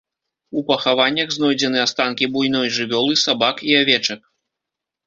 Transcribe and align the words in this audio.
У 0.61 0.63
пахаваннях 0.69 1.35
знойдзены 1.35 1.83
астанкі 1.85 2.31
буйной 2.39 2.67
жывёлы, 2.79 3.13
сабак 3.27 3.55
і 3.71 3.81
авечак. 3.83 4.21